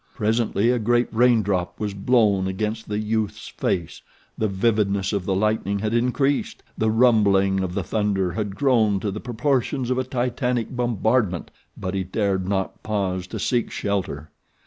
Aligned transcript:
Presently 0.15 0.71
a 0.71 0.79
great 0.79 1.09
rain 1.13 1.43
drop 1.43 1.79
was 1.79 1.93
blown 1.93 2.47
against 2.47 2.89
the 2.89 2.97
youth's 2.97 3.49
face; 3.49 4.01
the 4.35 4.47
vividness 4.47 5.13
of 5.13 5.25
the 5.25 5.35
lightning 5.35 5.77
had 5.77 5.93
increased; 5.93 6.63
the 6.75 6.89
rumbling 6.89 7.59
of 7.59 7.75
the 7.75 7.83
thunder 7.83 8.31
had 8.31 8.55
grown 8.55 8.99
to 9.01 9.11
the 9.11 9.19
proportions 9.19 9.91
of 9.91 9.99
a 9.99 10.03
titanic 10.03 10.75
bombardment; 10.75 11.51
but 11.77 11.93
he 11.93 12.03
dared 12.03 12.47
not 12.49 12.81
pause 12.81 13.27
to 13.27 13.37
seek 13.37 13.69
shelter. 13.69 14.31